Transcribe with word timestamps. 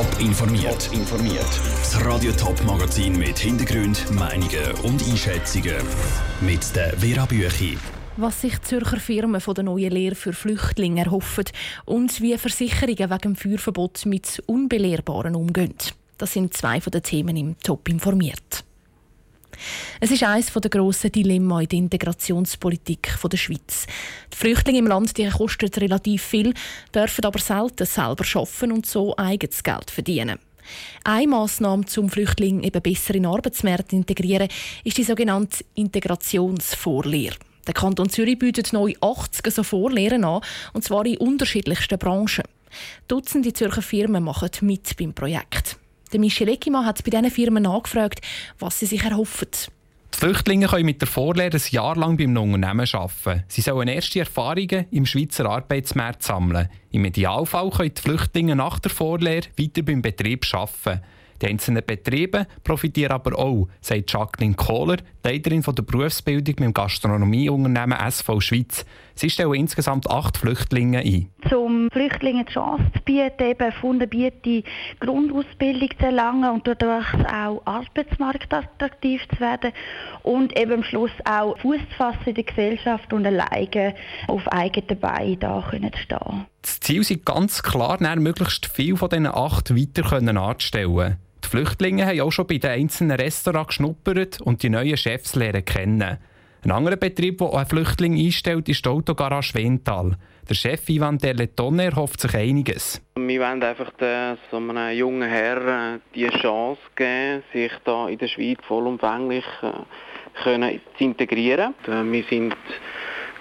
Top 0.00 0.18
informiert. 0.18 0.86
Top 0.86 0.94
informiert. 0.94 1.60
Das 1.76 2.02
Radio 2.06 2.32
Top 2.32 2.58
Magazin 2.64 3.18
mit 3.18 3.38
Hintergrund, 3.38 4.10
Meinungen 4.10 4.72
und 4.82 5.06
Einschätzungen 5.06 5.76
mit 6.40 6.74
der 6.74 6.96
Vera 6.96 7.26
Büchi. 7.26 7.76
Was 8.16 8.40
sich 8.40 8.62
Zürcher 8.62 8.96
Firmen 8.96 9.42
von 9.42 9.54
der 9.54 9.64
neuen 9.64 9.92
Lehre 9.92 10.14
für 10.14 10.32
Flüchtlinge 10.32 11.04
erhoffen 11.04 11.44
und 11.84 12.18
wie 12.22 12.38
Versicherungen 12.38 13.10
wegen 13.10 13.18
dem 13.18 13.36
Feuerverbot 13.36 14.06
mit 14.06 14.42
Unbelehrbaren 14.46 15.36
umgehen. 15.36 15.74
Das 16.16 16.32
sind 16.32 16.54
zwei 16.54 16.80
von 16.80 16.92
den 16.92 17.02
Themen 17.02 17.36
im 17.36 17.58
Top 17.58 17.86
informiert. 17.86 18.64
Es 20.02 20.10
ist 20.10 20.22
eines 20.22 20.50
der 20.50 20.70
grossen 20.70 21.12
Dilemma 21.12 21.60
in 21.60 21.68
der 21.68 21.78
Integrationspolitik 21.78 23.18
der 23.22 23.36
Schweiz. 23.36 23.86
Die 24.32 24.36
Flüchtlinge 24.36 24.78
im 24.78 24.86
Land 24.86 25.18
die 25.18 25.28
kosten 25.28 25.68
relativ 25.76 26.22
viel, 26.22 26.54
dürfen 26.94 27.26
aber 27.26 27.38
selten 27.38 27.84
selber 27.84 28.24
arbeiten 28.34 28.72
und 28.72 28.86
so 28.86 29.14
eigenes 29.18 29.62
Geld 29.62 29.90
verdienen. 29.90 30.38
Eine 31.04 31.28
Massnahme, 31.28 31.84
um 31.98 32.08
Flüchtlinge 32.08 32.64
eben 32.64 32.80
besser 32.80 33.14
in 33.14 33.24
den 33.24 33.30
Arbeitsmarkt 33.30 33.90
zu 33.90 33.96
integrieren, 33.96 34.48
ist 34.84 34.96
die 34.96 35.04
sogenannte 35.04 35.66
Integrationsvorlehre. 35.74 37.36
Der 37.66 37.74
Kanton 37.74 38.08
Zürich 38.08 38.38
bietet 38.38 38.72
neu 38.72 38.94
80 39.02 39.52
so 39.52 39.62
Vorlehren 39.62 40.24
an, 40.24 40.40
und 40.72 40.82
zwar 40.82 41.04
in 41.04 41.18
unterschiedlichsten 41.18 41.98
Branchen. 41.98 42.44
Dutzende 43.06 43.52
Zürcher 43.52 43.82
Firmen 43.82 44.24
machen 44.24 44.50
mit 44.62 44.96
beim 44.96 45.12
Projekt. 45.12 45.76
Der 46.10 46.20
Michel 46.20 46.48
Eckimann 46.48 46.86
hat 46.86 47.04
bei 47.04 47.10
diesen 47.10 47.30
Firmen 47.30 47.66
angefragt, 47.66 48.22
was 48.58 48.78
sie 48.78 48.86
sich 48.86 49.04
erhoffen. 49.04 49.48
Flüchtlinge 50.20 50.66
können 50.66 50.84
mit 50.84 51.00
der 51.00 51.08
Vorlehre 51.08 51.56
ein 51.56 51.62
Jahr 51.70 51.96
lang 51.96 52.18
beim 52.18 52.36
Unternehmen 52.36 52.86
arbeiten. 52.92 53.42
Sie 53.48 53.62
sollen 53.62 53.88
erste 53.88 54.18
Erfahrungen 54.18 54.84
im 54.90 55.06
Schweizer 55.06 55.46
Arbeitsmarkt 55.46 56.22
sammeln. 56.22 56.68
Im 56.90 57.06
Idealfall 57.06 57.70
können 57.70 57.94
die 57.94 58.02
Flüchtlinge 58.02 58.54
nach 58.54 58.78
der 58.80 58.90
Vorlehre 58.90 59.46
weiter 59.58 59.80
beim 59.80 60.02
Betrieb 60.02 60.44
arbeiten. 60.52 61.00
Die 61.42 61.46
einzelnen 61.46 61.84
Betriebe 61.84 62.46
profitieren 62.64 63.12
aber 63.12 63.38
auch, 63.38 63.68
sagt 63.80 64.12
Jacqueline 64.12 64.54
Kohler, 64.54 64.98
Leiterin 65.24 65.62
der 65.62 65.82
Berufsbildung 65.82 66.54
mit 66.58 66.60
dem 66.60 66.74
Gastronomieunternehmen 66.74 67.98
SV 67.98 68.40
Schweiz. 68.40 68.84
Sie 69.14 69.28
stellen 69.28 69.54
insgesamt 69.54 70.08
acht 70.10 70.38
Flüchtlinge 70.38 71.00
ein. 71.00 71.28
Um 71.54 71.90
Flüchtlingen 71.90 72.46
die 72.46 72.52
Chance 72.52 72.84
zu 72.94 73.02
bieten, 73.04 73.42
eben 73.42 73.72
fundierte 73.72 74.64
Grundausbildung 75.00 75.90
zu 75.98 76.06
erlangen 76.06 76.50
und 76.50 76.66
dadurch 76.66 77.06
auch 77.14 77.62
arbeitsmarktattraktiv 77.66 79.20
zu 79.28 79.40
werden 79.40 79.72
und 80.22 80.58
eben 80.58 80.72
am 80.72 80.84
Schluss 80.84 81.10
auch 81.24 81.58
Fuß 81.58 81.80
zu 81.90 81.96
fassen 81.96 82.26
in 82.26 82.34
der 82.34 82.44
Gesellschaft 82.44 83.12
und 83.12 83.26
alleine 83.26 83.94
auf 84.26 84.46
eigenen 84.48 84.98
Beinen 84.98 85.40
da 85.40 85.66
können 85.70 85.92
zu 85.92 85.98
stehen. 85.98 86.46
Das 86.62 86.80
Ziel 86.80 87.00
ist 87.00 87.24
ganz 87.24 87.62
klar, 87.62 87.98
möglichst 88.16 88.66
viele 88.66 88.96
von 88.96 89.08
diesen 89.08 89.26
acht 89.26 89.74
weiter 89.74 90.12
anzustellen. 90.12 91.16
Flüchtlinge 91.50 92.06
haben 92.06 92.20
auch 92.20 92.30
schon 92.30 92.46
bei 92.46 92.58
den 92.58 92.70
einzelnen 92.70 93.18
Restaurants 93.18 93.70
geschnuppert 93.70 94.40
und 94.40 94.62
die 94.62 94.70
neuen 94.70 94.96
Chefs 94.96 95.34
lernen 95.34 95.64
kennen. 95.64 96.18
Ein 96.62 96.70
anderer 96.70 96.94
Betrieb, 96.94 97.38
der 97.38 97.52
einen 97.54 97.66
Flüchtling 97.66 98.16
einstellt, 98.16 98.68
ist 98.68 98.84
die 98.84 98.88
Autogarage 98.88 99.54
Wental. 99.54 100.16
Der 100.48 100.54
Chef 100.54 100.88
Ivan 100.88 101.18
Derletone 101.18 101.86
erhofft 101.86 102.20
sich 102.20 102.36
einiges. 102.36 103.02
Wir 103.16 103.40
wollen 103.40 103.62
einfach 103.64 103.90
den, 103.94 104.38
so 104.52 104.58
einem 104.58 104.96
jungen 104.96 105.28
Herr 105.28 105.94
äh, 105.94 105.98
die 106.14 106.28
Chance 106.28 106.80
geben, 106.94 107.42
sich 107.52 107.72
da 107.84 108.06
in 108.06 108.18
der 108.18 108.28
Schweiz 108.28 108.58
vollumfänglich 108.68 109.44
äh, 109.62 109.72
können 110.44 110.80
zu 110.98 111.04
integrieren. 111.04 111.74
Äh, 111.88 112.04
wir 112.04 112.22
sind 112.30 112.54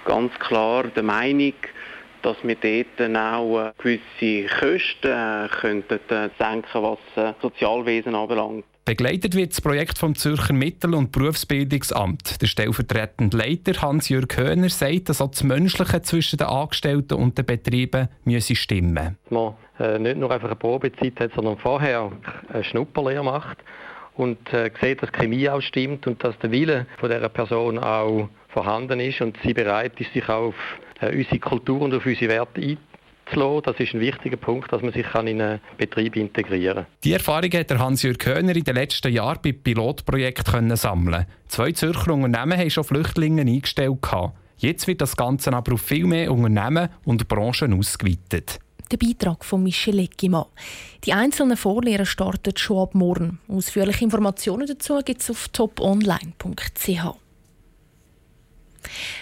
ganz 0.06 0.34
klar 0.40 0.86
der 0.86 1.04
Meinung, 1.04 1.54
dass 2.22 2.38
wir 2.44 2.56
dort 2.56 3.16
auch 3.16 3.60
äh, 3.60 3.72
gewisse 3.78 4.48
Kosten 4.60 5.12
äh, 5.12 5.48
könnten 5.50 6.00
äh, 6.10 6.30
senken, 6.38 6.84
was 6.84 7.36
Sozialwesen 7.42 8.16
anbelangt. 8.16 8.66
Begleitet 8.90 9.36
wird 9.36 9.52
das 9.52 9.62
Projekt 9.62 10.00
vom 10.00 10.16
Zürcher 10.16 10.54
Mittel- 10.54 10.96
und 10.96 11.12
Berufsbildungsamt. 11.12 12.42
Der 12.42 12.48
stellvertretende 12.48 13.38
Leiter 13.38 13.80
Hans-Jürg 13.84 14.36
Höhner 14.36 14.70
sagt, 14.70 15.10
dass 15.10 15.22
auch 15.22 15.30
das 15.30 15.44
Menschliche 15.44 16.02
zwischen 16.02 16.38
den 16.38 16.48
Angestellten 16.48 17.14
und 17.14 17.38
den 17.38 17.46
Betrieben 17.46 18.08
müsse 18.24 18.56
stimmen 18.56 19.16
Man 19.30 19.54
äh, 19.78 20.00
nicht 20.00 20.18
nur 20.18 20.32
einfach 20.32 20.48
eine 20.48 20.56
Probezeit 20.56 21.20
hat, 21.20 21.34
sondern 21.36 21.58
vorher 21.58 22.12
eine 22.52 22.64
Schnupperlehre 22.64 23.24
macht 23.24 23.60
und 24.20 24.54
äh, 24.54 24.70
sieht, 24.82 25.02
dass 25.02 25.12
die 25.12 25.20
Chemie 25.20 25.50
auch 25.50 25.62
stimmt 25.62 26.06
und 26.06 26.22
dass 26.24 26.38
der 26.40 26.52
Wille 26.52 26.86
von 26.98 27.10
dieser 27.10 27.30
Person 27.30 27.80
auch 27.80 28.28
vorhanden 28.50 29.00
ist 29.00 29.22
und 29.22 29.38
sie 29.44 29.54
bereit 29.54 29.94
ist, 30.00 30.12
sich 30.14 30.28
auf 30.28 30.56
äh, 31.00 31.16
unsere 31.16 31.40
Kultur 31.40 31.82
und 31.82 31.94
auf 31.94 32.06
unsere 32.06 32.30
Werte 32.30 32.60
einzulassen. 32.60 33.64
Das 33.64 33.80
ist 33.80 33.94
ein 33.94 34.02
wichtiger 34.02 34.36
Punkt, 34.36 34.74
dass 34.74 34.82
man 34.82 34.92
sich 34.92 35.06
in 35.14 35.42
einen 35.42 35.62
Betrieb 35.78 36.18
integrieren 36.18 36.84
kann. 36.84 36.86
Die 37.06 37.14
Erfahrung 37.14 37.52
hat 37.54 37.72
Hans-Jürg 37.72 38.20
Köhner 38.20 38.54
in 38.56 38.64
den 38.66 38.76
letzten 38.76 39.14
Jahren 39.14 39.40
bei 39.42 39.54
Pilotprojekten 39.54 40.76
sammeln 40.76 41.26
Zwei 41.48 41.72
Zürcher 41.72 42.14
Unternehmen 42.14 42.60
haben 42.60 42.70
schon 42.70 42.84
Flüchtlinge 42.84 43.44
eingestellt. 43.44 44.06
Jetzt 44.58 44.88
wird 44.88 45.00
das 45.00 45.16
Ganze 45.16 45.54
aber 45.54 45.76
auf 45.76 45.82
viel 45.82 46.06
mehr 46.06 46.30
Unternehmen 46.34 46.90
und 47.06 47.26
Branchen 47.30 47.74
ausgeweitet. 47.74 48.60
Der 48.92 48.98
Beitrag 48.98 49.46
von 49.46 49.62
Michel 49.62 50.00
Eckimann. 50.00 50.46
Die 51.04 51.14
einzelnen 51.14 51.58
Vorlehrer 51.58 52.08
starten 52.08 52.58
schon 52.58 52.80
ab 52.80 52.96
morgen. 52.96 53.40
Ausführliche 53.48 54.04
Informationen 54.04 54.66
dazu 54.66 55.00
gibt 55.06 55.22
es 55.22 55.30
auf 55.30 55.48
toponline.ch. 55.50 57.00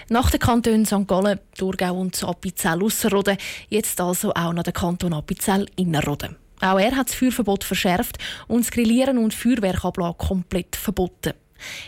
Nach 0.08 0.32
den 0.32 0.40
Kantonen 0.40 0.86
St. 0.86 1.06
Gallen, 1.06 1.40
Thurgau 1.58 2.00
und 2.00 2.24
Appenzell-Ausserrhoden 2.24 3.38
jetzt 3.68 4.00
also 4.00 4.34
auch 4.34 4.54
noch 4.54 4.64
der 4.64 4.72
Kanton 4.72 5.14
Appenzell-Innerrhoden. 5.14 6.38
Auch 6.62 6.80
er 6.80 6.96
hat 6.96 7.10
das 7.10 7.16
Feuerverbot 7.16 7.66
verschärft 7.66 8.18
und 8.48 8.62
das 8.62 8.72
Grillieren 8.72 9.18
und 9.18 9.34
Feuerwerkablage 9.34 10.18
komplett 10.18 10.78
verboten. 10.78 11.34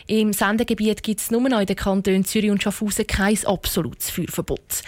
Im 0.08 0.34
Sendegebiet 0.34 1.02
gibt 1.02 1.22
es 1.22 1.32
nur 1.32 1.48
noch 1.48 1.62
in 1.62 1.66
den 1.66 1.76
Kantonen 1.76 2.26
Zürich 2.26 2.52
und 2.52 2.62
Schaffhausen 2.62 3.08
kein 3.08 3.38
absolutes 3.46 4.10
Feuerverbot. 4.10 4.84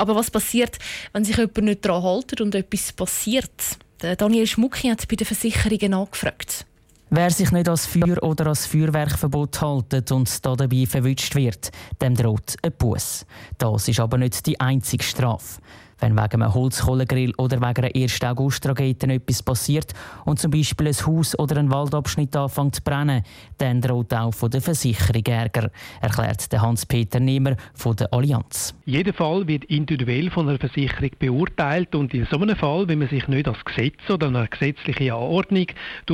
Aber 0.00 0.16
was 0.16 0.30
passiert, 0.30 0.78
wenn 1.12 1.26
sich 1.26 1.36
jemand 1.36 1.58
nicht 1.58 1.84
daran 1.84 2.02
hält 2.02 2.40
und 2.40 2.54
etwas 2.54 2.90
passiert? 2.94 3.52
Daniel 3.98 4.46
Schmucki 4.46 4.88
hat 4.88 5.06
bei 5.06 5.16
den 5.16 5.26
Versicherungen 5.26 5.92
angefragt. 5.92 6.64
Wer 7.10 7.30
sich 7.30 7.50
nicht 7.52 7.68
als 7.68 7.84
Feuer 7.84 8.22
oder 8.22 8.46
als 8.46 8.64
Feuerwerkverbot 8.64 9.60
hält 9.60 10.10
und 10.10 10.46
dabei 10.46 10.86
verwünscht 10.86 11.34
wird, 11.34 11.70
dem 12.00 12.14
droht 12.14 12.54
ein 12.62 12.72
Bus. 12.78 13.26
Das 13.58 13.88
ist 13.88 14.00
aber 14.00 14.16
nicht 14.16 14.46
die 14.46 14.58
einzige 14.58 15.04
Strafe. 15.04 15.60
Wenn 16.00 16.16
wegen 16.16 16.42
einem 16.42 16.54
Holzkohlegrill 16.54 17.34
oder 17.36 17.60
wegen 17.60 17.84
einer 17.84 17.94
1. 17.94 18.22
August-Tragete 18.22 19.06
etwas 19.06 19.42
passiert 19.42 19.92
und 20.24 20.38
zum 20.38 20.50
Beispiel 20.50 20.88
ein 20.88 21.06
Haus 21.06 21.38
oder 21.38 21.58
ein 21.58 21.70
Waldabschnitt 21.70 22.34
anfängt 22.36 22.76
zu 22.76 22.82
brennen, 22.82 23.22
dann 23.58 23.80
droht 23.80 24.14
auch 24.14 24.32
von 24.32 24.50
der 24.50 24.62
Versicherung 24.62 25.24
Ärger, 25.26 25.70
erklärt 26.00 26.48
Hans-Peter 26.52 27.20
Nehmer 27.20 27.56
von 27.74 27.96
der 27.96 28.12
Allianz. 28.12 28.74
Jeder 28.86 29.12
Fall 29.12 29.46
wird 29.46 29.64
individuell 29.66 30.30
von 30.30 30.48
einer 30.48 30.58
Versicherung 30.58 31.10
beurteilt 31.18 31.94
und 31.94 32.14
in 32.14 32.26
so 32.30 32.38
einem 32.38 32.56
Fall, 32.56 32.88
wenn 32.88 33.00
man 33.00 33.08
sich 33.08 33.28
nicht 33.28 33.46
als 33.46 33.64
Gesetz 33.64 34.08
oder 34.08 34.28
eine 34.28 34.48
gesetzliche 34.48 35.14
Anordnung 35.14 35.66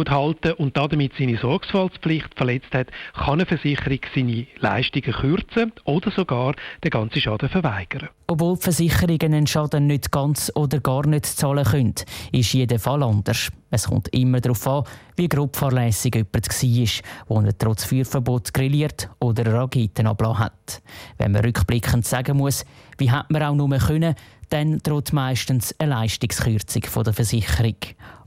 halten 0.08 0.52
und 0.54 0.76
damit 0.76 1.12
seine 1.18 1.38
Sorgfaltspflicht 1.38 2.34
verletzt 2.34 2.72
hat, 2.74 2.88
kann 3.14 3.34
eine 3.34 3.46
Versicherung 3.46 4.00
seine 4.14 4.46
Leistungen 4.58 5.12
kürzen 5.12 5.72
oder 5.84 6.10
sogar 6.10 6.54
den 6.82 6.90
ganzen 6.90 7.20
Schaden 7.20 7.48
verweigern. 7.48 8.08
Obwohl 8.28 8.56
die 8.56 8.62
Versicherungen 8.62 9.34
einen 9.34 9.46
Schaden 9.46 9.75
nicht 9.80 10.10
ganz 10.10 10.50
oder 10.54 10.80
gar 10.80 11.06
nicht 11.06 11.26
zahlen 11.26 11.64
können, 11.64 11.94
ist 12.32 12.52
jeder 12.52 12.78
Fall 12.78 13.02
anders. 13.02 13.50
Es 13.70 13.88
kommt 13.88 14.08
immer 14.08 14.40
darauf 14.40 14.66
an, 14.66 14.84
wie 15.16 15.28
grob 15.28 15.56
fahrlässig 15.56 16.14
jemand 16.14 16.96
war, 17.28 17.42
der 17.42 17.58
trotz 17.58 17.84
Feuerverbot 17.84 18.54
grilliert 18.54 19.08
oder 19.18 19.52
Raketen 19.52 20.06
abgelassen 20.06 20.38
hat. 20.38 20.82
Wenn 21.18 21.32
man 21.32 21.44
rückblickend 21.44 22.06
sagen 22.06 22.38
muss, 22.38 22.64
wie 22.98 23.10
hat 23.10 23.30
man 23.30 23.42
auch 23.42 23.54
nur 23.54 23.76
können, 23.78 24.14
dann 24.48 24.78
droht 24.78 25.12
meistens 25.12 25.74
eine 25.78 25.90
Leistungskürzung 25.90 26.82
von 26.84 27.04
der 27.04 27.12
Versicherung. 27.12 27.76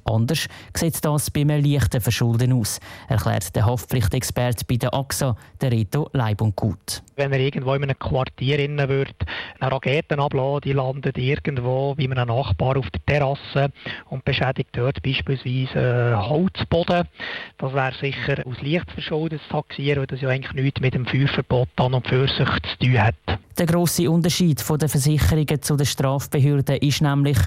Anders 0.06 0.48
sieht 0.74 1.04
das 1.04 1.32
bei 1.32 1.42
einem 1.42 1.64
leichten 1.64 2.02
Verschulden 2.02 2.54
aus, 2.54 2.80
erklärt 3.08 3.56
der 3.56 3.66
Haftpflichtexperte 3.66 4.66
bei 4.68 4.78
der 4.78 4.94
AXA, 4.94 5.36
der 5.62 5.72
Reto 5.72 6.10
Leib 6.14 6.42
und 6.42 6.56
Gut. 6.56 7.02
Wenn 7.16 7.34
er 7.34 7.40
irgendwo 7.40 7.74
in 7.74 7.84
einem 7.84 8.00
Quartier 8.00 8.60
innen 8.60 8.88
wird, 8.90 9.16
eine 9.60 9.72
Raketen 9.72 10.20
abladen, 10.20 10.62
die 10.62 10.74
landet 10.74 11.18
irgendwo 11.18 11.94
wie 11.98 12.10
einem 12.10 12.28
Nachbar 12.28 12.78
auf 12.78 12.90
der 12.92 13.06
Terrasse 13.06 13.72
und 14.10 14.24
beschädigt 14.26 14.70
dort 14.74 15.02
beispielsweise 15.02 15.80
äh, 15.80 16.16
Holzboden. 16.16 17.08
Das 17.58 17.74
wäre 17.74 17.94
sicher 18.00 18.46
aus 18.46 18.62
Lichtverschulden 18.62 19.40
zu 19.40 19.50
taxieren, 19.50 20.00
weil 20.00 20.08
das 20.08 20.22
ja 20.22 20.30
eigentlich 20.30 20.54
nichts 20.54 20.82
mit 20.82 20.94
dem 20.94 21.06
Feuerverbot 21.06 21.70
an 21.78 21.94
und 21.94 22.08
für 22.08 22.28
sich 22.28 22.38
zu 22.38 22.78
tun 22.80 23.02
hat. 23.02 23.40
Der 23.60 23.66
grosse 23.66 24.10
Unterschied 24.10 24.62
von 24.62 24.80
den 24.80 24.88
Versicherungen 24.88 25.62
zu 25.62 25.76
den 25.76 25.86
Strafbehörden 25.86 26.78
ist 26.78 27.02
nämlich, 27.02 27.38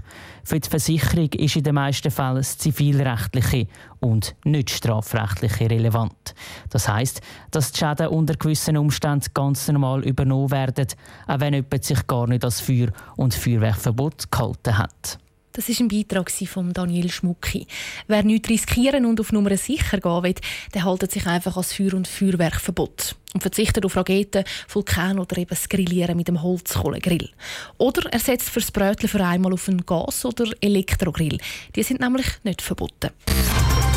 für 0.44 0.61
die 0.61 0.69
Versicherung 0.69 1.31
ist 1.32 1.56
in 1.56 1.62
den 1.62 1.75
meisten 1.75 2.11
Fällen 2.11 2.37
das 2.37 2.59
zivilrechtliche 2.59 3.67
und 3.99 4.35
nicht 4.44 4.69
strafrechtliche 4.69 5.70
relevant. 5.70 6.35
Das 6.69 6.87
heißt, 6.87 7.23
dass 7.50 7.73
die 7.73 7.79
Schäden 7.79 8.09
unter 8.09 8.35
gewissen 8.35 8.76
Umständen 8.76 9.25
ganz 9.32 9.69
normal 9.69 10.05
übernommen 10.05 10.50
werden, 10.50 10.88
auch 11.29 11.41
wenn 11.41 11.55
jemand 11.55 11.82
sich 11.82 12.06
gar 12.06 12.26
nicht 12.26 12.44
als 12.44 12.61
Feuer- 12.61 12.93
und 13.17 13.32
Feuerwerkverbot 13.32 14.31
gehalten 14.31 14.76
hat. 14.76 15.19
Das 15.53 15.69
ist 15.69 15.81
ein 15.81 15.89
Beitrag 15.89 16.31
von 16.31 16.73
Daniel 16.73 17.11
Schmucki. 17.11 17.67
Wer 18.07 18.23
nichts 18.23 18.49
riskieren 18.49 19.05
und 19.05 19.21
auf 19.21 19.33
Nummer 19.33 19.55
sicher 19.57 20.01
gehen 20.01 20.23
will, 20.23 20.35
der 20.73 20.85
haltet 20.85 21.13
sich 21.13 21.27
einfach 21.27 21.57
als 21.57 21.75
Feuer- 21.75 21.95
und 21.95 22.09
Feuerwerkverbot 22.09 23.17
und 23.35 23.41
verzichtet 23.43 23.85
auf 23.85 23.97
Raketen, 23.97 24.45
Vulkan 24.69 25.19
oder 25.19 25.37
eben 25.37 25.51
das 25.51 25.69
Grillieren 25.69 26.17
mit 26.17 26.29
dem 26.29 26.43
Holzkohlegrill. 26.43 27.29
Oder 27.77 28.11
er 28.11 28.19
setzt 28.19 28.49
fürs 28.49 28.71
Brötchen 28.71 29.09
für 29.09 29.25
einmal 29.25 29.53
auf 29.53 29.69
einen 29.69 29.85
Gas- 29.85 30.25
oder 30.25 30.51
Elektrogrill. 30.61 31.39
Die 31.77 31.83
sind 31.83 32.01
nämlich 32.01 32.27
nicht 32.45 32.63
verboten. 32.63 33.11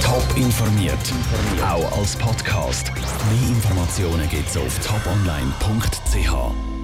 Top 0.01 0.37
informiert, 0.37 0.97
auch 1.63 1.97
als 1.97 2.15
Podcast. 2.17 2.91
Mehr 2.93 3.49
Informationen 3.49 4.29
gibt's 4.29 4.57
auf 4.57 4.77
toponline.ch. 4.79 6.74